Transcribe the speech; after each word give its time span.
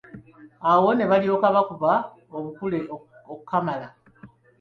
Awo 0.69 0.89
ne 0.95 1.05
balyoka 1.11 1.47
bakuba 1.55 1.91
obukule 2.37 2.79
okukamala! 3.31 3.87